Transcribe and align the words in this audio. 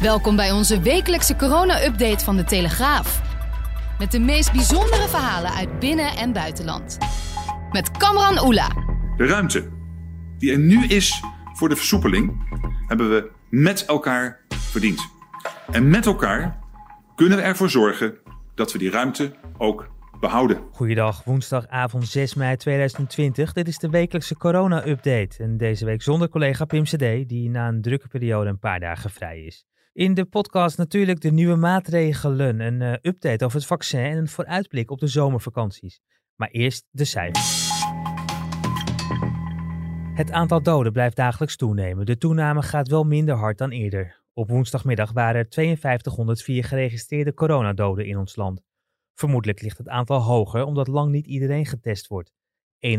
Welkom 0.00 0.36
bij 0.36 0.52
onze 0.52 0.80
wekelijkse 0.80 1.36
corona-update 1.36 2.24
van 2.24 2.36
de 2.36 2.44
Telegraaf. 2.44 3.22
Met 3.98 4.10
de 4.10 4.18
meest 4.18 4.52
bijzondere 4.52 5.08
verhalen 5.08 5.50
uit 5.50 5.78
binnen- 5.78 6.16
en 6.16 6.32
buitenland. 6.32 6.98
Met 7.70 7.90
Kamran 7.90 8.44
Oela. 8.44 8.68
De 9.16 9.26
ruimte 9.26 9.68
die 10.38 10.52
er 10.52 10.58
nu 10.58 10.86
is 10.86 11.22
voor 11.52 11.68
de 11.68 11.76
versoepeling, 11.76 12.48
hebben 12.86 13.10
we 13.10 13.30
met 13.50 13.84
elkaar 13.84 14.40
verdiend. 14.48 15.08
En 15.70 15.88
met 15.90 16.06
elkaar 16.06 16.58
kunnen 17.14 17.38
we 17.38 17.44
ervoor 17.44 17.70
zorgen 17.70 18.18
dat 18.54 18.72
we 18.72 18.78
die 18.78 18.90
ruimte 18.90 19.34
ook 19.58 19.88
behouden. 20.20 20.58
Goeiedag, 20.72 21.24
woensdagavond 21.24 22.08
6 22.08 22.34
mei 22.34 22.56
2020. 22.56 23.52
Dit 23.52 23.68
is 23.68 23.78
de 23.78 23.88
wekelijkse 23.88 24.36
corona-update. 24.36 25.42
En 25.42 25.56
deze 25.56 25.84
week 25.84 26.02
zonder 26.02 26.28
collega 26.28 26.64
Pim 26.64 26.84
CD, 26.84 27.28
die 27.28 27.50
na 27.50 27.68
een 27.68 27.82
drukke 27.82 28.08
periode 28.08 28.50
een 28.50 28.58
paar 28.58 28.80
dagen 28.80 29.10
vrij 29.10 29.40
is. 29.40 29.66
In 29.96 30.14
de 30.14 30.24
podcast 30.24 30.78
natuurlijk 30.78 31.20
de 31.20 31.30
nieuwe 31.30 31.54
maatregelen, 31.54 32.60
een 32.60 32.80
uh, 32.80 32.92
update 32.92 33.44
over 33.44 33.56
het 33.56 33.66
vaccin 33.66 34.00
en 34.00 34.16
een 34.16 34.28
vooruitblik 34.28 34.90
op 34.90 34.98
de 34.98 35.06
zomervakanties. 35.06 36.00
Maar 36.34 36.48
eerst 36.48 36.86
de 36.90 37.04
cijfers. 37.04 37.70
Het 40.14 40.30
aantal 40.30 40.62
doden 40.62 40.92
blijft 40.92 41.16
dagelijks 41.16 41.56
toenemen. 41.56 42.06
De 42.06 42.18
toename 42.18 42.62
gaat 42.62 42.88
wel 42.88 43.04
minder 43.04 43.34
hard 43.34 43.58
dan 43.58 43.70
eerder. 43.70 44.22
Op 44.32 44.48
woensdagmiddag 44.48 45.12
waren 45.12 45.46
er 45.50 45.76
5204 45.76 46.64
geregistreerde 46.64 47.34
coronadoden 47.34 48.06
in 48.06 48.18
ons 48.18 48.36
land. 48.36 48.62
Vermoedelijk 49.14 49.62
ligt 49.62 49.78
het 49.78 49.88
aantal 49.88 50.20
hoger 50.20 50.64
omdat 50.64 50.88
lang 50.88 51.10
niet 51.10 51.26
iedereen 51.26 51.66
getest 51.66 52.06
wordt. 52.06 52.32
41.319 52.86 52.92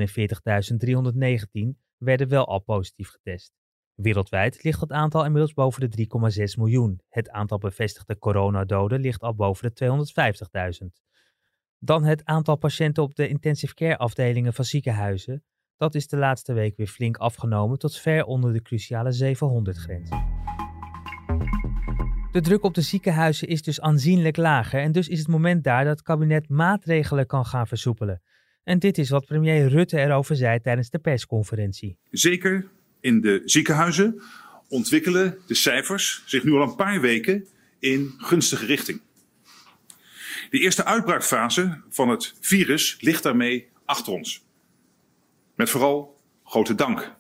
werden 1.98 2.28
wel 2.28 2.48
al 2.48 2.60
positief 2.60 3.10
getest. 3.10 3.52
Wereldwijd 3.98 4.64
ligt 4.64 4.82
het 4.82 4.92
aantal 4.92 5.26
inmiddels 5.26 5.54
boven 5.54 5.90
de 5.90 6.08
3,6 6.40 6.44
miljoen. 6.58 7.00
Het 7.10 7.30
aantal 7.30 7.58
bevestigde 7.58 8.18
coronadoden 8.18 9.00
ligt 9.00 9.22
al 9.22 9.36
boven 9.36 9.72
de 9.74 10.06
250.000. 10.82 10.88
Dan 11.80 12.04
het 12.04 12.26
aantal 12.26 12.56
patiënten 12.56 13.04
op 13.04 13.16
de 13.16 13.28
intensive 13.28 13.74
care 13.74 13.98
afdelingen 13.98 14.54
van 14.54 14.66
ziekenhuizen. 14.66 15.44
Dat 15.78 15.96
is 15.96 16.08
de 16.08 16.18
laatste 16.18 16.54
week 16.54 16.78
weer 16.78 16.88
flink 16.88 17.18
afgenomen 17.18 17.80
tot 17.80 17.98
ver 17.98 18.26
onder 18.26 18.54
de 18.54 18.62
cruciale 18.62 19.36
700-grens. 19.36 20.10
De 22.32 22.42
druk 22.42 22.64
op 22.64 22.74
de 22.74 22.82
ziekenhuizen 22.82 23.48
is 23.48 23.62
dus 23.62 23.82
aanzienlijk 23.82 24.38
lager 24.38 24.82
en 24.82 24.92
dus 24.92 25.08
is 25.08 25.20
het 25.20 25.28
moment 25.28 25.64
daar 25.64 25.84
dat 25.84 25.98
het 25.98 26.02
kabinet 26.02 26.50
maatregelen 26.50 27.26
kan 27.26 27.46
gaan 27.46 27.68
versoepelen. 27.68 28.22
En 28.64 28.80
dit 28.80 28.98
is 28.98 29.10
wat 29.10 29.26
premier 29.26 29.68
Rutte 29.68 30.00
erover 30.00 30.36
zei 30.36 30.60
tijdens 30.60 30.90
de 30.90 31.00
persconferentie. 31.00 32.00
Zeker 32.10 32.76
in 33.08 33.22
de 33.22 33.42
ziekenhuizen 33.46 34.22
ontwikkelen 34.68 35.38
de 35.46 35.54
cijfers 35.54 36.24
zich 36.26 36.44
nu 36.44 36.52
al 36.52 36.62
een 36.62 36.76
paar 36.76 37.02
weken 37.02 37.48
in 37.80 38.14
gunstige 38.18 38.66
richting. 38.66 39.02
De 40.50 40.60
eerste 40.60 40.86
uitbraakfase 40.86 41.82
van 41.90 42.10
het 42.10 42.34
virus 42.42 42.98
ligt 43.00 43.24
daarmee 43.24 43.70
achter 43.86 44.14
ons. 44.14 44.46
Met 45.56 45.70
vooral 45.70 46.22
grote 46.44 46.76
dank 46.76 47.16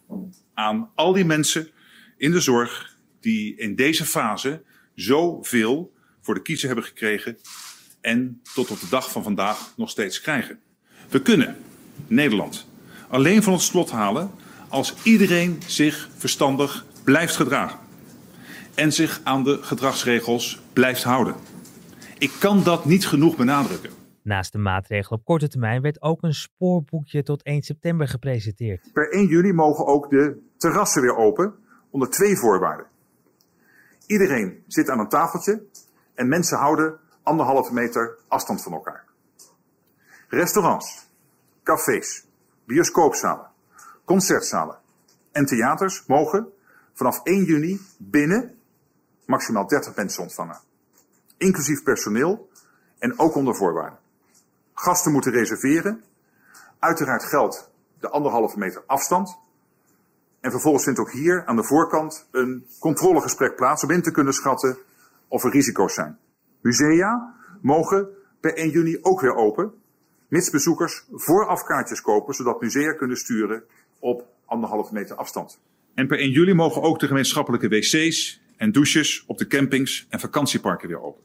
aan 0.53 0.91
al 0.95 1.13
die 1.13 1.25
mensen 1.25 1.69
in 2.17 2.31
de 2.31 2.39
zorg 2.39 2.97
die 3.19 3.55
in 3.55 3.75
deze 3.75 4.05
fase 4.05 4.63
zoveel 4.95 5.93
voor 6.21 6.33
de 6.33 6.41
kiezer 6.41 6.67
hebben 6.67 6.85
gekregen 6.85 7.37
en 8.01 8.41
tot 8.53 8.71
op 8.71 8.79
de 8.79 8.89
dag 8.89 9.11
van 9.11 9.23
vandaag 9.23 9.73
nog 9.77 9.89
steeds 9.89 10.21
krijgen. 10.21 10.59
We 11.09 11.21
kunnen 11.21 11.57
Nederland 12.07 12.67
alleen 13.09 13.43
van 13.43 13.53
het 13.53 13.61
slot 13.61 13.91
halen 13.91 14.31
als 14.69 14.95
iedereen 15.03 15.61
zich 15.65 16.09
verstandig 16.17 16.85
blijft 17.03 17.35
gedragen 17.35 17.79
en 18.75 18.93
zich 18.93 19.21
aan 19.23 19.43
de 19.43 19.57
gedragsregels 19.61 20.61
blijft 20.73 21.03
houden. 21.03 21.35
Ik 22.17 22.31
kan 22.39 22.63
dat 22.63 22.85
niet 22.85 23.07
genoeg 23.07 23.35
benadrukken. 23.35 23.91
Naast 24.21 24.51
de 24.51 24.57
maatregelen 24.57 25.19
op 25.19 25.25
korte 25.25 25.47
termijn 25.47 25.81
werd 25.81 26.01
ook 26.01 26.23
een 26.23 26.33
spoorboekje 26.33 27.23
tot 27.23 27.43
1 27.43 27.61
september 27.61 28.07
gepresenteerd. 28.07 28.89
Per 28.93 29.11
1 29.11 29.27
juli 29.27 29.53
mogen 29.53 29.85
ook 29.85 30.09
de 30.09 30.37
terrassen 30.57 31.01
weer 31.01 31.15
open 31.15 31.53
onder 31.89 32.09
twee 32.09 32.37
voorwaarden. 32.37 32.85
Iedereen 34.05 34.63
zit 34.67 34.89
aan 34.89 34.99
een 34.99 35.09
tafeltje 35.09 35.63
en 36.15 36.27
mensen 36.27 36.57
houden 36.57 36.99
anderhalve 37.23 37.73
meter 37.73 38.17
afstand 38.27 38.63
van 38.63 38.73
elkaar. 38.73 39.05
Restaurants, 40.27 41.09
cafés, 41.63 42.25
bioscoopzalen, 42.65 43.49
concertzalen 44.07 44.77
en 45.31 45.45
theaters 45.45 46.05
mogen 46.05 46.47
vanaf 46.93 47.19
1 47.23 47.43
juni 47.43 47.81
binnen 47.97 48.59
maximaal 49.25 49.67
30 49.67 49.95
mensen 49.95 50.23
ontvangen. 50.23 50.59
Inclusief 51.37 51.83
personeel 51.83 52.49
en 52.99 53.19
ook 53.19 53.35
onder 53.35 53.55
voorwaarden. 53.55 53.99
Gasten 54.73 55.11
moeten 55.11 55.31
reserveren. 55.31 56.03
Uiteraard 56.79 57.23
geldt 57.23 57.71
de 57.99 58.09
anderhalve 58.09 58.57
meter 58.57 58.83
afstand. 58.85 59.37
En 60.39 60.51
vervolgens 60.51 60.83
vindt 60.83 60.99
ook 60.99 61.11
hier 61.11 61.45
aan 61.45 61.55
de 61.55 61.63
voorkant 61.63 62.27
een 62.31 62.67
controlegesprek 62.79 63.55
plaats 63.55 63.83
om 63.83 63.91
in 63.91 64.01
te 64.01 64.11
kunnen 64.11 64.33
schatten 64.33 64.77
of 65.27 65.43
er 65.43 65.51
risico's 65.51 65.93
zijn. 65.93 66.17
Musea 66.61 67.33
mogen 67.61 68.07
per 68.39 68.53
1 68.53 68.69
juni 68.69 68.97
ook 69.01 69.21
weer 69.21 69.35
open, 69.35 69.73
mits 70.27 70.49
bezoekers 70.49 71.07
vooraf 71.11 71.63
kaartjes 71.63 72.01
kopen, 72.01 72.33
zodat 72.33 72.61
musea 72.61 72.93
kunnen 72.93 73.17
sturen 73.17 73.63
op 73.99 74.25
anderhalve 74.45 74.93
meter 74.93 75.15
afstand. 75.15 75.59
En 75.93 76.07
per 76.07 76.19
1 76.19 76.29
juli 76.31 76.53
mogen 76.53 76.81
ook 76.81 76.99
de 76.99 77.07
gemeenschappelijke 77.07 77.67
wc's 77.67 78.39
en 78.57 78.71
douches 78.71 79.23
op 79.25 79.37
de 79.37 79.47
campings 79.47 80.05
en 80.09 80.19
vakantieparken 80.19 80.87
weer 80.87 81.01
open. 81.01 81.23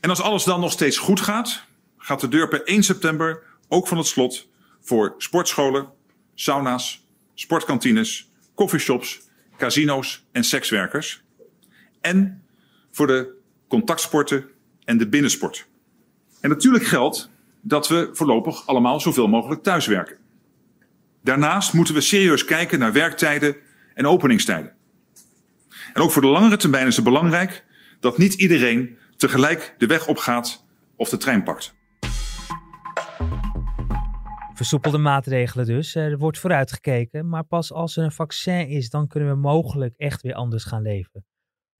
En 0.00 0.10
als 0.10 0.20
alles 0.20 0.44
dan 0.44 0.60
nog 0.60 0.72
steeds 0.72 0.98
goed 0.98 1.20
gaat, 1.20 1.64
gaat 1.96 2.20
de 2.20 2.28
deur 2.28 2.48
per 2.48 2.62
1 2.64 2.82
september 2.82 3.42
ook 3.68 3.88
van 3.88 3.98
het 3.98 4.06
slot 4.06 4.48
voor 4.80 5.14
sportscholen, 5.18 5.88
sauna's, 6.34 7.06
sportkantines, 7.34 8.30
coffeeshops, 8.54 9.20
casino's 9.56 10.24
en 10.32 10.44
sekswerkers. 10.44 11.22
En 12.00 12.42
voor 12.90 13.06
de 13.06 13.34
contactsporten 13.68 14.50
en 14.84 14.98
de 14.98 15.08
binnensport. 15.08 15.66
En 16.40 16.50
natuurlijk 16.50 16.84
geldt 16.84 17.30
dat 17.60 17.88
we 17.88 18.08
voorlopig 18.12 18.66
allemaal 18.66 19.00
zoveel 19.00 19.28
mogelijk 19.28 19.62
thuiswerken. 19.62 20.18
Daarnaast 21.24 21.72
moeten 21.72 21.94
we 21.94 22.00
serieus 22.00 22.44
kijken 22.44 22.78
naar 22.78 22.92
werktijden 22.92 23.56
en 23.94 24.06
openingstijden. 24.06 24.72
En 25.92 26.02
ook 26.02 26.10
voor 26.10 26.22
de 26.22 26.28
langere 26.28 26.56
termijn 26.56 26.86
is 26.86 26.96
het 26.96 27.04
belangrijk 27.04 27.64
dat 28.00 28.18
niet 28.18 28.34
iedereen 28.34 28.98
tegelijk 29.16 29.74
de 29.78 29.86
weg 29.86 30.06
opgaat 30.06 30.64
of 30.96 31.08
de 31.08 31.16
trein 31.16 31.42
pakt. 31.42 31.74
Versoepelde 34.54 34.98
maatregelen 34.98 35.66
dus. 35.66 35.94
Er 35.94 36.18
wordt 36.18 36.38
vooruitgekeken, 36.38 37.28
maar 37.28 37.44
pas 37.44 37.72
als 37.72 37.96
er 37.96 38.04
een 38.04 38.12
vaccin 38.12 38.68
is, 38.68 38.90
dan 38.90 39.06
kunnen 39.06 39.28
we 39.28 39.36
mogelijk 39.36 39.94
echt 39.96 40.22
weer 40.22 40.34
anders 40.34 40.64
gaan 40.64 40.82
leven. 40.82 41.24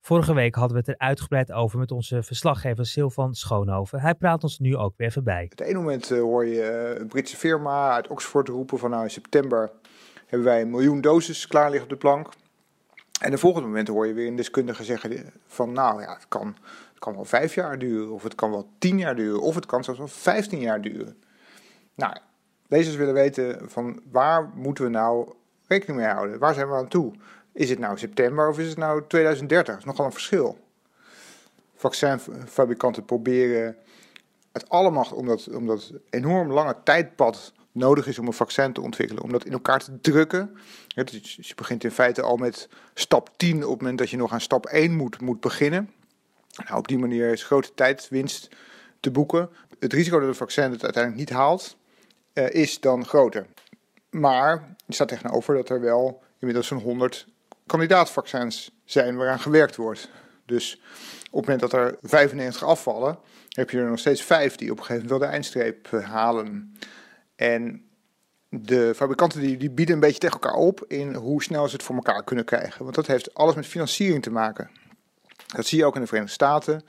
Vorige 0.05 0.33
week 0.33 0.55
hadden 0.55 0.73
we 0.73 0.79
het 0.79 0.87
er 0.87 1.07
uitgebreid 1.07 1.51
over 1.51 1.79
met 1.79 1.91
onze 1.91 2.23
verslaggever 2.23 2.85
Silvan 2.85 3.33
Schoonhoven. 3.33 3.99
Hij 3.99 4.15
praat 4.15 4.43
ons 4.43 4.59
nu 4.59 4.75
ook 4.75 4.93
weer 4.97 5.11
voorbij. 5.11 5.43
Op 5.43 5.49
het 5.49 5.67
ene 5.67 5.77
moment 5.77 6.11
uh, 6.11 6.19
hoor 6.19 6.45
je 6.45 6.91
uh, 6.93 6.99
een 6.99 7.07
Britse 7.07 7.37
firma 7.37 7.91
uit 7.91 8.07
Oxford 8.07 8.47
roepen 8.47 8.79
van 8.79 8.89
nou 8.89 9.03
in 9.03 9.09
september 9.09 9.71
hebben 10.25 10.47
wij 10.47 10.61
een 10.61 10.69
miljoen 10.69 11.01
doses 11.01 11.47
klaar 11.47 11.69
liggen 11.69 11.83
op 11.83 11.89
de 11.89 11.97
plank. 11.97 12.29
En 13.21 13.31
de 13.31 13.37
volgende 13.37 13.67
moment 13.67 13.87
hoor 13.87 14.07
je 14.07 14.13
weer 14.13 14.27
een 14.27 14.35
deskundige 14.35 14.83
zeggen 14.83 15.33
van 15.47 15.71
nou 15.71 16.01
ja, 16.01 16.13
het 16.13 16.27
kan, 16.27 16.47
het 16.89 16.99
kan 16.99 17.13
wel 17.15 17.25
vijf 17.25 17.55
jaar 17.55 17.79
duren, 17.79 18.11
of 18.11 18.23
het 18.23 18.35
kan 18.35 18.51
wel 18.51 18.69
tien 18.77 18.97
jaar 18.97 19.15
duren, 19.15 19.41
of 19.41 19.55
het 19.55 19.65
kan 19.65 19.83
zelfs 19.83 19.99
wel 19.99 20.07
vijftien 20.07 20.59
jaar 20.59 20.81
duren. 20.81 21.17
Nou, 21.95 22.15
lezers 22.67 22.95
willen 22.95 23.13
weten 23.13 23.69
van 23.69 24.01
waar 24.11 24.51
moeten 24.55 24.83
we 24.83 24.89
nou 24.89 25.33
rekening 25.67 25.99
mee 25.99 26.09
houden? 26.09 26.39
Waar 26.39 26.53
zijn 26.53 26.67
we 26.67 26.75
aan 26.75 26.87
toe? 26.87 27.13
Is 27.55 27.69
het 27.69 27.79
nou 27.79 27.97
september 27.97 28.49
of 28.49 28.59
is 28.59 28.67
het 28.67 28.77
nou 28.77 29.03
2030? 29.07 29.73
Dat 29.73 29.77
is 29.77 29.89
nogal 29.89 30.05
een 30.05 30.11
verschil. 30.11 30.57
Vaccinfabrikanten 31.75 33.05
proberen 33.05 33.77
het 34.51 34.69
allemaal 34.69 35.07
om 35.13 35.25
dat, 35.25 35.47
om 35.53 35.67
dat 35.67 35.91
enorm 36.09 36.51
lange 36.51 36.75
tijdpad 36.83 37.53
nodig 37.71 38.07
is 38.07 38.19
om 38.19 38.27
een 38.27 38.33
vaccin 38.33 38.73
te 38.73 38.81
ontwikkelen, 38.81 39.23
om 39.23 39.31
dat 39.31 39.45
in 39.45 39.51
elkaar 39.51 39.79
te 39.79 39.99
drukken. 40.01 40.57
Dus 40.95 41.37
je 41.41 41.55
begint 41.55 41.83
in 41.83 41.91
feite 41.91 42.21
al 42.21 42.37
met 42.37 42.69
stap 42.93 43.29
10 43.37 43.63
op 43.63 43.71
het 43.71 43.81
moment 43.81 43.97
dat 43.97 44.09
je 44.09 44.17
nog 44.17 44.31
aan 44.31 44.41
stap 44.41 44.65
1 44.65 44.95
moet, 44.95 45.21
moet 45.21 45.39
beginnen. 45.39 45.91
Nou, 46.65 46.77
op 46.77 46.87
die 46.87 46.97
manier 46.97 47.31
is 47.31 47.43
grote 47.43 47.73
tijdwinst 47.73 48.49
te 48.99 49.11
boeken. 49.11 49.49
Het 49.79 49.93
risico 49.93 50.19
dat 50.19 50.27
het 50.27 50.37
vaccin 50.37 50.71
het 50.71 50.83
uiteindelijk 50.83 51.29
niet 51.29 51.37
haalt, 51.37 51.77
uh, 52.33 52.49
is 52.49 52.79
dan 52.79 53.05
groter. 53.05 53.45
Maar 54.09 54.75
er 54.87 54.93
staat 54.93 55.07
tegenover 55.07 55.55
dat 55.55 55.69
er 55.69 55.81
wel 55.81 56.23
inmiddels 56.39 56.67
zo'n 56.67 56.79
100 56.79 57.33
kandidaatvaccins 57.65 58.71
zijn 58.83 59.15
waaraan 59.15 59.39
gewerkt 59.39 59.75
wordt. 59.75 60.09
Dus 60.45 60.81
op 61.31 61.45
het 61.45 61.49
moment 61.49 61.59
dat 61.59 61.73
er 61.73 61.97
95 62.01 62.63
afvallen, 62.63 63.17
heb 63.49 63.69
je 63.69 63.77
er 63.77 63.89
nog 63.89 63.99
steeds 63.99 64.21
5 64.21 64.55
die 64.55 64.71
op 64.71 64.77
een 64.77 64.83
gegeven 64.83 65.07
moment 65.07 65.19
wel 65.19 65.29
de 65.29 65.35
eindstreep 65.35 65.87
eh, 65.93 66.09
halen. 66.09 66.77
En 67.35 67.85
de 68.49 68.93
fabrikanten 68.95 69.41
die, 69.41 69.57
die 69.57 69.71
bieden 69.71 69.95
een 69.95 70.01
beetje 70.01 70.19
tegen 70.19 70.39
elkaar 70.39 70.59
op 70.59 70.85
in 70.87 71.13
hoe 71.13 71.43
snel 71.43 71.67
ze 71.67 71.73
het 71.73 71.83
voor 71.83 71.95
elkaar 71.95 72.23
kunnen 72.23 72.45
krijgen. 72.45 72.83
Want 72.83 72.95
dat 72.95 73.07
heeft 73.07 73.33
alles 73.33 73.55
met 73.55 73.65
financiering 73.65 74.23
te 74.23 74.31
maken. 74.31 74.69
Dat 75.55 75.65
zie 75.65 75.77
je 75.77 75.85
ook 75.85 75.95
in 75.95 76.01
de 76.01 76.07
Verenigde 76.07 76.33
Staten. 76.33 76.83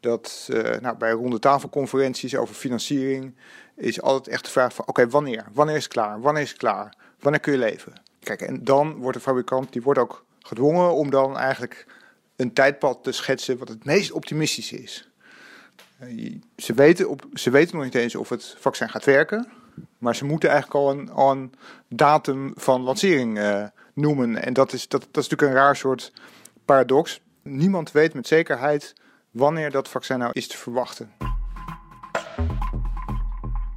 Dat 0.00 0.48
uh, 0.50 0.78
nou, 0.80 0.96
bij 0.96 1.10
ronde 1.10 1.38
tafelconferenties 1.38 2.36
over 2.36 2.54
financiering 2.54 3.36
is 3.76 4.02
altijd 4.02 4.28
echt 4.28 4.44
de 4.44 4.50
vraag 4.50 4.74
van 4.74 4.86
oké, 4.86 5.08
wanneer? 5.08 5.44
Wanneer 5.52 5.76
is 5.76 5.82
het 5.82 5.92
klaar? 5.92 6.20
Wanneer 6.20 6.42
is 6.42 6.48
het 6.48 6.58
klaar? 6.58 6.94
Wanneer 7.18 7.40
kun 7.40 7.52
je 7.52 7.58
leven? 7.58 7.92
Kijk, 8.20 8.40
en 8.40 8.64
dan 8.64 8.96
wordt 8.96 9.16
de 9.16 9.22
fabrikant 9.22 9.72
die 9.72 9.82
wordt 9.82 10.00
ook 10.00 10.24
gedwongen 10.38 10.94
om 10.94 11.10
dan 11.10 11.36
eigenlijk 11.36 11.86
een 12.36 12.52
tijdpad 12.52 13.04
te 13.04 13.12
schetsen 13.12 13.58
wat 13.58 13.68
het 13.68 13.84
meest 13.84 14.12
optimistisch 14.12 14.72
is. 14.72 15.10
Eh, 15.98 16.34
ze 16.56 16.74
weten, 16.74 17.08
op, 17.08 17.26
ze 17.34 17.50
weten 17.50 17.74
nog 17.76 17.84
niet 17.84 17.94
eens 17.94 18.14
of 18.14 18.28
het 18.28 18.56
vaccin 18.58 18.88
gaat 18.88 19.04
werken. 19.04 19.48
Maar 19.98 20.16
ze 20.16 20.24
moeten 20.24 20.50
eigenlijk 20.50 20.80
al 20.80 20.90
een, 20.90 21.18
een 21.18 21.52
datum 21.88 22.52
van 22.54 22.82
lancering 22.82 23.38
uh, 23.38 23.64
noemen. 23.94 24.42
En 24.42 24.52
dat 24.52 24.72
is, 24.72 24.88
dat, 24.88 25.00
dat 25.10 25.22
is 25.22 25.28
natuurlijk 25.28 25.58
een 25.58 25.64
raar 25.64 25.76
soort 25.76 26.12
paradox. 26.64 27.20
Niemand 27.42 27.92
weet 27.92 28.14
met 28.14 28.26
zekerheid 28.26 28.94
wanneer 29.30 29.70
dat 29.70 29.88
vaccin 29.88 30.18
nou 30.18 30.30
is 30.32 30.48
te 30.48 30.56
verwachten. 30.56 31.39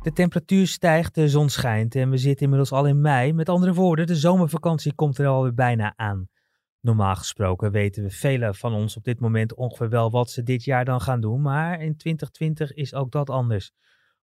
De 0.04 0.14
temperatuur 0.14 0.68
stijgt, 0.68 1.16
de 1.16 1.30
zon 1.30 1.50
schijnt 1.50 1.96
en 1.96 2.10
we 2.10 2.18
zitten 2.18 2.44
inmiddels 2.44 2.72
al 2.72 2.86
in 2.86 3.02
mei. 3.02 3.34
Met 3.34 3.50
andere 3.50 3.74
woorden, 3.74 4.08
de 4.08 4.16
zomervakantie 4.16 4.94
komt 4.94 5.18
er 5.18 5.28
alweer 5.28 5.54
bijna 5.54 5.94
aan. 5.96 6.28
Normaal 6.82 7.16
gesproken 7.16 7.72
weten 7.72 8.04
we 8.04 8.10
velen 8.10 8.56
van 8.56 8.74
ons 8.74 8.98
op 8.98 9.04
dit 9.04 9.20
moment 9.20 9.56
ongeveer 9.56 9.90
wel 9.90 10.12
wat 10.12 10.30
ze 10.30 10.44
dit 10.44 10.64
jaar 10.64 10.86
dan 10.86 11.02
gaan 11.02 11.22
doen, 11.22 11.42
maar 11.42 11.82
in 11.82 11.98
2020 11.98 12.74
is 12.74 12.94
ook 12.94 13.12
dat 13.12 13.30
anders. 13.30 13.72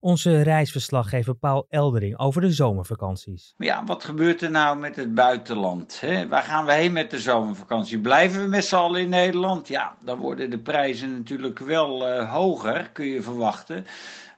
Onze 0.01 0.43
reisverslaggever 0.43 1.35
Paul 1.35 1.67
Eldering 1.69 2.19
over 2.19 2.41
de 2.41 2.53
zomervakanties. 2.53 3.55
Ja, 3.57 3.85
wat 3.85 4.05
gebeurt 4.05 4.43
er 4.43 4.51
nou 4.51 4.79
met 4.79 4.97
het 4.97 5.15
buitenland? 5.15 6.01
Hè? 6.01 6.29
Waar 6.29 6.43
gaan 6.43 6.65
we 6.65 6.73
heen 6.73 6.93
met 6.93 7.11
de 7.11 7.19
zomervakantie? 7.19 8.01
Blijven 8.01 8.43
we 8.43 8.49
met 8.49 8.65
z'n 8.65 8.75
allen 8.75 9.01
in 9.01 9.09
Nederland? 9.09 9.69
Ja, 9.69 9.97
dan 10.05 10.19
worden 10.19 10.51
de 10.51 10.59
prijzen 10.59 11.13
natuurlijk 11.13 11.59
wel 11.59 12.09
uh, 12.09 12.33
hoger, 12.33 12.91
kun 12.93 13.07
je 13.07 13.23
verwachten. 13.23 13.87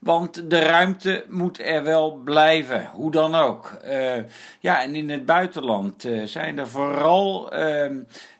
Want 0.01 0.51
de 0.51 0.59
ruimte 0.59 1.25
moet 1.29 1.59
er 1.59 1.83
wel 1.83 2.13
blijven, 2.13 2.91
hoe 2.93 3.11
dan 3.11 3.35
ook. 3.35 3.81
Uh, 3.85 4.17
ja, 4.61 4.83
en 4.83 4.95
in 4.95 5.11
het 5.11 5.27
buitenland 5.27 6.05
uh, 6.05 6.27
zijn 6.27 6.59
er 6.59 6.69
vooral 6.69 7.55
uh, 7.59 7.91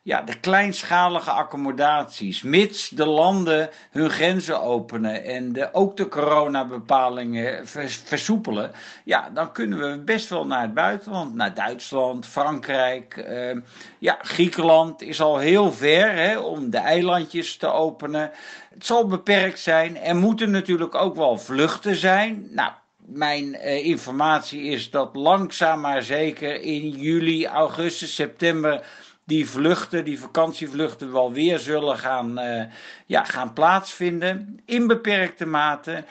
ja, 0.03 0.23
de 0.23 0.41
kleinschalige 0.41 1.31
accommodaties. 1.31 2.43
Mits 2.43 2.89
de 2.89 3.07
landen 3.07 3.71
hun 3.91 4.11
grenzen 4.11 4.61
openen 4.61 5.25
en 5.25 5.53
de, 5.53 5.75
ook 5.75 5.97
de 5.97 6.09
coronabepalingen 6.09 7.69
vers, 7.69 7.97
versoepelen. 7.97 8.71
Ja, 9.05 9.31
dan 9.31 9.53
kunnen 9.53 9.79
we 9.79 9.99
best 9.99 10.29
wel 10.29 10.47
naar 10.47 10.63
het 10.63 10.75
buitenland. 10.75 11.35
Naar 11.35 11.55
Duitsland, 11.55 12.27
Frankrijk. 12.27 13.25
Uh, 13.29 13.57
ja, 13.99 14.19
Griekenland 14.23 15.03
is 15.03 15.21
al 15.21 15.39
heel 15.39 15.73
ver 15.73 16.13
hè, 16.13 16.39
om 16.39 16.71
de 16.71 16.79
eilandjes 16.79 17.57
te 17.57 17.73
openen. 17.73 18.31
Het 18.75 18.87
zal 18.87 19.07
beperkt 19.07 19.59
zijn. 19.59 19.97
Er 19.97 20.17
moeten 20.17 20.51
natuurlijk 20.51 20.95
ook 20.95 21.17
wel 21.17 21.39
vluchten 21.39 21.97
zijn. 21.97 22.49
Nou, 22.51 22.73
mijn 22.97 23.55
uh, 23.55 23.87
informatie 23.87 24.63
is 24.63 24.91
dat 24.91 25.17
langzaam 25.17 25.81
maar 25.81 26.03
zeker 26.03 26.61
in 26.61 26.89
juli, 26.89 27.47
augustus, 27.47 28.15
september 28.15 28.85
die 29.31 29.49
vluchten, 29.49 30.05
die 30.05 30.21
vakantievluchten 30.21 31.13
wel 31.13 31.33
weer 31.33 31.59
zullen 31.59 31.99
gaan, 31.99 32.39
uh, 32.39 32.63
ja, 33.07 33.25
gaan 33.25 33.53
plaatsvinden. 33.53 34.61
In 34.65 34.87
beperkte 34.87 35.47
mate. 35.47 36.05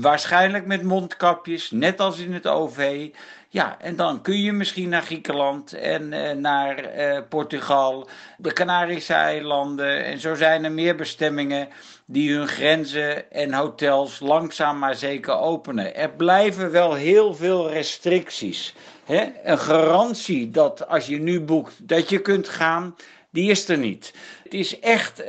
Waarschijnlijk 0.00 0.66
met 0.66 0.82
mondkapjes, 0.82 1.70
net 1.70 2.00
als 2.00 2.18
in 2.18 2.32
het 2.32 2.46
OV. 2.46 3.08
Ja, 3.54 3.76
en 3.80 3.96
dan 3.96 4.22
kun 4.22 4.40
je 4.40 4.52
misschien 4.52 4.88
naar 4.88 5.02
Griekenland 5.02 5.72
en 5.72 6.12
uh, 6.12 6.30
naar 6.30 6.96
uh, 6.96 7.18
Portugal, 7.28 8.08
de 8.38 8.52
Canarische 8.52 9.12
eilanden. 9.14 10.04
En 10.04 10.18
zo 10.18 10.34
zijn 10.34 10.64
er 10.64 10.72
meer 10.72 10.96
bestemmingen 10.96 11.68
die 12.06 12.34
hun 12.34 12.48
grenzen 12.48 13.32
en 13.32 13.52
hotels 13.52 14.20
langzaam 14.20 14.78
maar 14.78 14.94
zeker 14.94 15.34
openen. 15.38 15.94
Er 15.94 16.10
blijven 16.10 16.70
wel 16.70 16.94
heel 16.94 17.34
veel 17.34 17.70
restricties. 17.70 18.74
Hè? 19.04 19.32
Een 19.44 19.58
garantie 19.58 20.50
dat 20.50 20.88
als 20.88 21.06
je 21.06 21.18
nu 21.18 21.40
boekt 21.40 21.88
dat 21.88 22.08
je 22.08 22.18
kunt 22.18 22.48
gaan, 22.48 22.96
die 23.30 23.50
is 23.50 23.68
er 23.68 23.78
niet. 23.78 24.14
Het 24.42 24.54
is 24.54 24.80
echt 24.80 25.20
uh, 25.20 25.28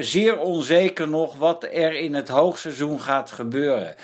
zeer 0.00 0.38
onzeker 0.38 1.08
nog 1.08 1.36
wat 1.36 1.64
er 1.64 1.94
in 1.94 2.14
het 2.14 2.28
hoogseizoen 2.28 3.00
gaat 3.00 3.30
gebeuren. 3.30 3.94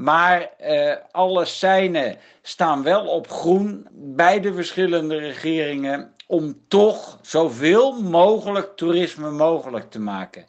Maar 0.00 0.50
uh, 0.60 0.96
alle 1.10 1.44
seinen 1.44 2.16
staan 2.42 2.82
wel 2.82 3.06
op 3.06 3.30
groen 3.30 3.88
bij 3.92 4.40
de 4.40 4.54
verschillende 4.54 5.16
regeringen 5.18 6.14
om 6.26 6.56
toch 6.68 7.18
zoveel 7.22 8.02
mogelijk 8.02 8.76
toerisme 8.76 9.30
mogelijk 9.30 9.90
te 9.90 10.00
maken. 10.00 10.44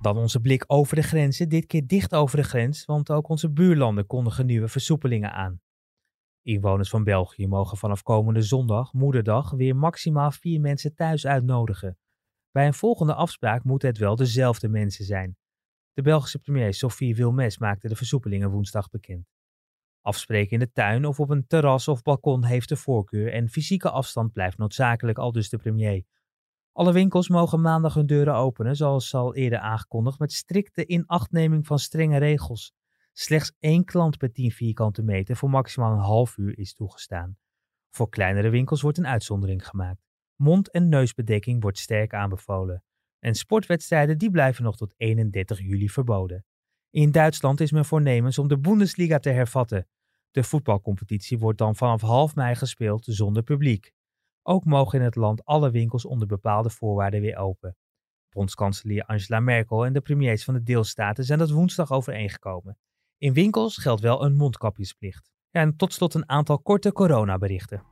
Dan 0.00 0.16
onze 0.16 0.40
blik 0.40 0.64
over 0.66 0.96
de 0.96 1.02
grenzen, 1.02 1.48
dit 1.48 1.66
keer 1.66 1.86
dicht 1.86 2.14
over 2.14 2.36
de 2.36 2.44
grens, 2.44 2.84
want 2.84 3.10
ook 3.10 3.28
onze 3.28 3.50
buurlanden 3.50 4.06
kondigen 4.06 4.46
nieuwe 4.46 4.68
versoepelingen 4.68 5.32
aan. 5.32 5.60
Inwoners 6.42 6.90
van 6.90 7.04
België 7.04 7.46
mogen 7.46 7.76
vanaf 7.76 8.02
komende 8.02 8.42
zondag, 8.42 8.92
moederdag, 8.92 9.50
weer 9.50 9.76
maximaal 9.76 10.30
vier 10.30 10.60
mensen 10.60 10.94
thuis 10.94 11.26
uitnodigen. 11.26 11.98
Bij 12.50 12.66
een 12.66 12.74
volgende 12.74 13.14
afspraak 13.14 13.64
moeten 13.64 13.88
het 13.88 13.98
wel 13.98 14.16
dezelfde 14.16 14.68
mensen 14.68 15.04
zijn. 15.04 15.36
De 15.98 16.04
Belgische 16.04 16.38
premier 16.38 16.74
Sophie 16.74 17.14
Wilmes 17.14 17.58
maakte 17.58 17.88
de 17.88 17.96
versoepelingen 17.96 18.50
woensdag 18.50 18.90
bekend. 18.90 19.26
Afspreken 20.00 20.52
in 20.52 20.58
de 20.58 20.72
tuin 20.72 21.06
of 21.06 21.20
op 21.20 21.30
een 21.30 21.46
terras 21.46 21.88
of 21.88 22.02
balkon 22.02 22.44
heeft 22.44 22.68
de 22.68 22.76
voorkeur 22.76 23.32
en 23.32 23.48
fysieke 23.48 23.90
afstand 23.90 24.32
blijft 24.32 24.58
noodzakelijk, 24.58 25.18
al 25.18 25.32
dus 25.32 25.48
de 25.48 25.56
premier. 25.56 26.04
Alle 26.72 26.92
winkels 26.92 27.28
mogen 27.28 27.60
maandag 27.60 27.94
hun 27.94 28.06
deuren 28.06 28.34
openen, 28.34 28.76
zoals 28.76 29.14
al 29.14 29.34
eerder 29.34 29.58
aangekondigd, 29.58 30.18
met 30.18 30.32
strikte 30.32 30.86
inachtneming 30.86 31.66
van 31.66 31.78
strenge 31.78 32.18
regels. 32.18 32.72
Slechts 33.12 33.52
één 33.58 33.84
klant 33.84 34.16
per 34.16 34.32
10 34.32 34.50
vierkante 34.50 35.02
meter 35.02 35.36
voor 35.36 35.50
maximaal 35.50 35.92
een 35.92 35.98
half 35.98 36.36
uur 36.36 36.58
is 36.58 36.74
toegestaan. 36.74 37.36
Voor 37.90 38.08
kleinere 38.08 38.48
winkels 38.48 38.82
wordt 38.82 38.98
een 38.98 39.06
uitzondering 39.06 39.66
gemaakt. 39.66 40.02
Mond- 40.36 40.70
en 40.70 40.88
neusbedekking 40.88 41.62
wordt 41.62 41.78
sterk 41.78 42.14
aanbevolen. 42.14 42.82
En 43.18 43.34
sportwedstrijden 43.34 44.18
die 44.18 44.30
blijven 44.30 44.64
nog 44.64 44.76
tot 44.76 44.94
31 44.96 45.58
juli 45.58 45.88
verboden. 45.88 46.44
In 46.90 47.10
Duitsland 47.10 47.60
is 47.60 47.72
men 47.72 47.84
voornemens 47.84 48.38
om 48.38 48.48
de 48.48 48.58
Bundesliga 48.58 49.18
te 49.18 49.30
hervatten. 49.30 49.88
De 50.30 50.42
voetbalcompetitie 50.42 51.38
wordt 51.38 51.58
dan 51.58 51.76
vanaf 51.76 52.00
half 52.00 52.34
mei 52.34 52.54
gespeeld 52.54 53.04
zonder 53.04 53.42
publiek. 53.42 53.92
Ook 54.42 54.64
mogen 54.64 54.98
in 54.98 55.04
het 55.04 55.16
land 55.16 55.44
alle 55.44 55.70
winkels 55.70 56.04
onder 56.04 56.26
bepaalde 56.26 56.70
voorwaarden 56.70 57.20
weer 57.20 57.36
open. 57.36 57.76
Bondskanselier 58.30 59.04
Angela 59.04 59.40
Merkel 59.40 59.86
en 59.86 59.92
de 59.92 60.00
premiers 60.00 60.44
van 60.44 60.54
de 60.54 60.62
deelstaten 60.62 61.24
zijn 61.24 61.38
dat 61.38 61.50
woensdag 61.50 61.92
overeengekomen. 61.92 62.78
In 63.18 63.32
winkels 63.32 63.76
geldt 63.76 64.00
wel 64.00 64.24
een 64.24 64.36
mondkapjesplicht. 64.36 65.30
en 65.50 65.76
tot 65.76 65.92
slot 65.92 66.14
een 66.14 66.28
aantal 66.28 66.58
korte 66.58 66.92
coronaberichten. 66.92 67.82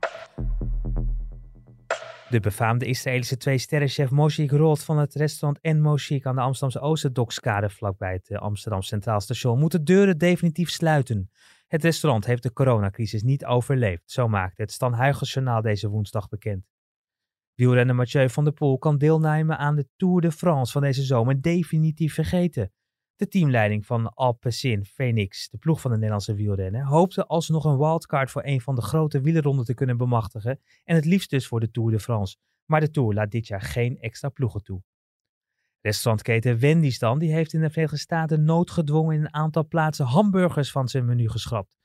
De 2.29 2.39
befaamde 2.39 2.85
Israëlische 2.85 3.37
twee-sterrenchef 3.37 4.09
Moshe 4.09 4.47
Roth 4.47 4.83
van 4.83 4.97
het 4.97 5.13
restaurant 5.13 5.59
En 5.61 5.81
Moshik 5.81 6.25
aan 6.25 6.35
de 6.35 6.41
Amsterdamse 6.41 6.87
Oosterdockskade 6.87 7.69
vlakbij 7.69 8.13
het 8.13 8.29
eh, 8.29 8.37
Amsterdam 8.37 8.81
Centraal 8.81 9.21
Station 9.21 9.59
moet 9.59 9.71
de 9.71 9.83
deuren 9.83 10.17
definitief 10.17 10.69
sluiten. 10.69 11.29
Het 11.67 11.83
restaurant 11.83 12.25
heeft 12.25 12.43
de 12.43 12.53
coronacrisis 12.53 13.23
niet 13.23 13.45
overleefd, 13.45 14.11
zo 14.11 14.27
maakte 14.27 14.61
het 14.61 14.71
Stan 14.71 15.13
Journaal 15.19 15.61
deze 15.61 15.89
woensdag 15.89 16.29
bekend. 16.29 16.65
Wielrenner 17.53 17.95
Mathieu 17.95 18.29
van 18.29 18.43
der 18.43 18.53
Poel 18.53 18.77
kan 18.77 18.97
deelnemen 18.97 19.57
aan 19.57 19.75
de 19.75 19.87
Tour 19.95 20.21
de 20.21 20.31
France 20.31 20.71
van 20.71 20.81
deze 20.81 21.03
zomer 21.03 21.41
definitief 21.41 22.13
vergeten. 22.13 22.71
De 23.17 23.27
teamleiding 23.27 23.85
van 23.85 24.13
Alpecin 24.13 24.85
Phoenix, 24.85 25.49
de 25.49 25.57
ploeg 25.57 25.81
van 25.81 25.91
de 25.91 25.97
Nederlandse 25.97 26.33
wielrenner, 26.33 26.85
hoopte 26.85 27.25
alsnog 27.25 27.65
een 27.65 27.77
wildcard 27.77 28.31
voor 28.31 28.45
een 28.45 28.61
van 28.61 28.75
de 28.75 28.81
grote 28.81 29.21
wielerronden 29.21 29.65
te 29.65 29.73
kunnen 29.73 29.97
bemachtigen 29.97 30.59
en 30.83 30.95
het 30.95 31.05
liefst 31.05 31.29
dus 31.29 31.47
voor 31.47 31.59
de 31.59 31.71
Tour 31.71 31.91
de 31.91 31.99
France. 31.99 32.37
Maar 32.65 32.79
de 32.79 32.91
Tour 32.91 33.13
laat 33.13 33.31
dit 33.31 33.47
jaar 33.47 33.61
geen 33.61 33.99
extra 33.99 34.29
ploegen 34.29 34.63
toe. 34.63 34.81
Restaurantketen 35.81 36.59
Wendy's 36.59 36.99
dan, 36.99 37.19
die 37.19 37.33
heeft 37.33 37.53
in 37.53 37.61
de 37.61 37.69
Verenigde 37.69 37.97
Staten 37.97 38.43
noodgedwongen 38.43 39.15
in 39.15 39.21
een 39.21 39.33
aantal 39.33 39.67
plaatsen 39.67 40.05
hamburgers 40.05 40.71
van 40.71 40.87
zijn 40.87 41.05
menu 41.05 41.29
geschrapt. 41.29 41.75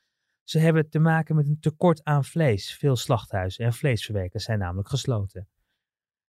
Ze 0.42 0.58
hebben 0.58 0.90
te 0.90 0.98
maken 0.98 1.36
met 1.36 1.46
een 1.46 1.60
tekort 1.60 2.04
aan 2.04 2.24
vlees. 2.24 2.76
Veel 2.76 2.96
slachthuizen 2.96 3.64
en 3.64 3.72
vleesverwerkers 3.72 4.44
zijn 4.44 4.58
namelijk 4.58 4.88
gesloten. 4.88 5.48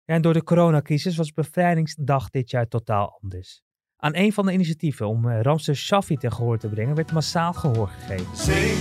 En 0.04 0.22
door 0.22 0.32
de 0.32 0.42
coronacrisis 0.42 1.16
was 1.16 1.32
bevrijdingsdag 1.32 2.30
dit 2.30 2.50
jaar 2.50 2.68
totaal 2.68 3.18
anders. 3.22 3.62
Aan 4.04 4.16
een 4.16 4.32
van 4.32 4.46
de 4.46 4.52
initiatieven 4.52 5.08
om 5.08 5.28
eh, 5.28 5.40
Ramses 5.40 5.80
Shaffi 5.80 6.16
ten 6.16 6.32
gehoor 6.32 6.58
te 6.58 6.68
brengen 6.68 6.94
werd 6.94 7.12
massaal 7.12 7.52
gehoor 7.52 7.88
gegeven. 7.88 8.36
Zing, 8.36 8.76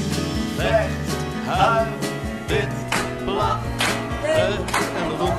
vecht, 0.55 1.15
huil, 1.45 1.87
wit, 2.47 2.67
lach, 3.25 3.63
en 4.95 5.07
beroep. 5.07 5.33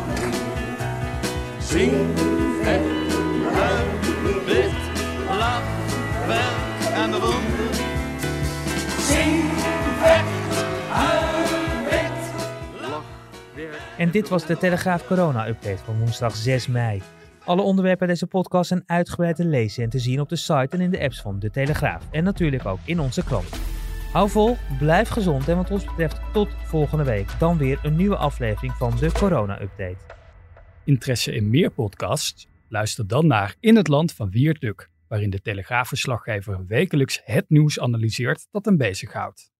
Zing, 1.60 2.18
vecht, 2.62 3.14
huil, 3.54 3.86
wit, 4.44 4.72
lach, 5.28 5.62
werk 6.26 6.94
en 6.94 7.10
beroep. 7.10 7.42
Zing, 8.98 9.42
vecht, 10.00 10.64
huil, 10.88 11.84
wit, 11.90 12.32
lach, 12.80 13.04
werk. 13.54 13.80
En 13.98 14.10
dit 14.10 14.28
was 14.28 14.46
de 14.46 14.56
Telegraaf 14.56 15.06
Corona-update 15.06 15.84
van 15.84 15.98
woensdag 15.98 16.36
6 16.36 16.66
mei. 16.66 17.02
Alle 17.44 17.62
onderwerpen 17.62 18.08
deze 18.08 18.26
podcast 18.26 18.68
zijn 18.68 18.82
uitgebreid 18.86 19.36
te 19.36 19.44
lezen 19.44 19.84
en 19.84 19.90
te 19.90 19.98
zien 19.98 20.20
op 20.20 20.28
de 20.28 20.36
site 20.36 20.68
en 20.70 20.80
in 20.80 20.90
de 20.90 21.00
apps 21.00 21.20
van 21.20 21.38
De 21.38 21.50
Telegraaf. 21.50 22.08
En 22.10 22.24
natuurlijk 22.24 22.66
ook 22.66 22.78
in 22.84 23.00
onze 23.00 23.24
krant. 23.24 23.48
Hou 24.12 24.30
vol, 24.30 24.56
blijf 24.78 25.08
gezond 25.08 25.48
en 25.48 25.56
wat 25.56 25.70
ons 25.70 25.84
betreft 25.84 26.20
tot 26.32 26.48
volgende 26.64 27.04
week. 27.04 27.38
Dan 27.38 27.58
weer 27.58 27.80
een 27.82 27.96
nieuwe 27.96 28.16
aflevering 28.16 28.72
van 28.72 28.96
de 28.96 29.12
Corona-update. 29.12 30.04
Interesse 30.84 31.32
in 31.32 31.50
meer 31.50 31.70
podcasts? 31.70 32.48
Luister 32.68 33.06
dan 33.06 33.26
naar 33.26 33.54
In 33.60 33.76
het 33.76 33.88
Land 33.88 34.12
van 34.12 34.30
Wiert 34.30 34.60
Duk, 34.60 34.90
waarin 35.08 35.30
de 35.30 35.40
Telegraafverslaggever 35.40 36.66
wekelijks 36.66 37.20
het 37.24 37.44
nieuws 37.48 37.80
analyseert 37.80 38.46
dat 38.50 38.64
hem 38.64 38.76
bezighoudt. 38.76 39.51